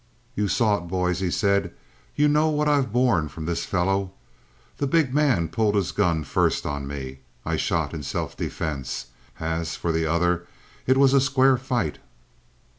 "You 0.35 0.47
saw 0.47 0.77
it, 0.79 0.87
boys," 0.87 1.19
he 1.19 1.29
said. 1.29 1.75
"You 2.15 2.27
know 2.27 2.49
what 2.49 2.67
I've 2.67 2.91
borne 2.91 3.27
from 3.27 3.45
this 3.45 3.65
fellow. 3.65 4.13
The 4.77 4.87
big 4.87 5.13
man 5.13 5.47
pulled 5.47 5.75
his 5.75 5.91
gun 5.91 6.23
first 6.23 6.65
on 6.65 6.87
me. 6.87 7.19
I 7.45 7.55
shot 7.55 7.93
in 7.93 8.01
self 8.01 8.35
defense. 8.35 9.11
As 9.39 9.75
for 9.75 9.91
the 9.91 10.07
other 10.07 10.47
it 10.87 10.97
was 10.97 11.13
a 11.13 11.21
square 11.21 11.55
fight." 11.55 11.99